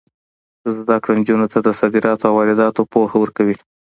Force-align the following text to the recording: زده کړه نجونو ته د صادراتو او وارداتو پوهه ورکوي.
زده 0.77 0.95
کړه 1.03 1.13
نجونو 1.19 1.45
ته 1.53 1.59
د 1.61 1.67
صادراتو 1.79 2.25
او 2.29 2.33
وارداتو 2.37 2.81
پوهه 2.91 3.15
ورکوي. 3.19 3.55